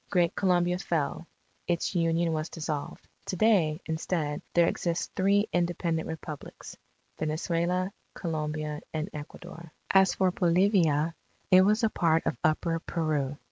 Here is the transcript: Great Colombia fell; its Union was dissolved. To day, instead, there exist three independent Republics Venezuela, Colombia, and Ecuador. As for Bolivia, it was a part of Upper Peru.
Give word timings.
Great 0.09 0.33
Colombia 0.33 0.79
fell; 0.79 1.27
its 1.67 1.93
Union 1.93 2.33
was 2.33 2.49
dissolved. 2.49 3.07
To 3.27 3.35
day, 3.35 3.79
instead, 3.85 4.41
there 4.55 4.65
exist 4.67 5.11
three 5.15 5.47
independent 5.53 6.07
Republics 6.07 6.75
Venezuela, 7.19 7.93
Colombia, 8.15 8.81
and 8.95 9.11
Ecuador. 9.13 9.71
As 9.91 10.15
for 10.15 10.31
Bolivia, 10.31 11.13
it 11.51 11.61
was 11.61 11.83
a 11.83 11.89
part 11.91 12.25
of 12.25 12.35
Upper 12.43 12.79
Peru. 12.79 13.37